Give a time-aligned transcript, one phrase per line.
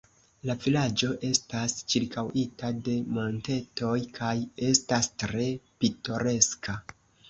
[0.49, 4.35] La vilaĝo estas ĉirkaŭita de montetoj kaj
[4.73, 5.49] estas tre
[5.83, 6.81] pitoreska.